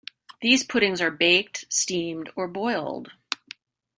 [0.41, 3.11] These puddings are baked, steamed or boiled.